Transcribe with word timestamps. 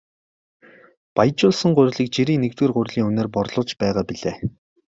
Баяжуулсан 1.15 1.71
гурилыг 1.77 2.09
жирийн 2.15 2.41
нэгдүгээр 2.43 2.71
гурилын 2.77 3.07
үнээр 3.09 3.27
борлуулж 3.35 3.69
байгаа 3.81 4.05
билээ. 4.09 4.35